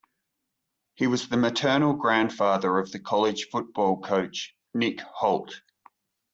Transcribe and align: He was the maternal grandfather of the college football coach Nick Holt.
He 0.95 1.05
was 1.05 1.29
the 1.29 1.37
maternal 1.37 1.93
grandfather 1.93 2.79
of 2.79 2.91
the 2.91 2.97
college 2.97 3.49
football 3.51 4.01
coach 4.01 4.55
Nick 4.73 4.99
Holt. 4.99 5.61